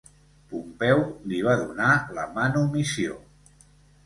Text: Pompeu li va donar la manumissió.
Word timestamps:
Pompeu 0.53 1.03
li 1.33 1.41
va 1.49 1.55
donar 1.59 1.91
la 2.21 2.25
manumissió. 2.39 3.21